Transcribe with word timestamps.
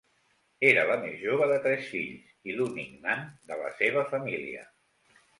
Era 0.67 0.83
la 0.91 0.93
més 1.01 1.17
jove 1.25 1.49
de 1.51 1.59
tres 1.65 1.83
fills 1.89 2.31
i 2.51 2.55
l'únic 2.59 2.95
nan 3.03 3.21
de 3.51 3.57
la 3.59 3.69
seva 3.83 4.03
família. 4.15 4.65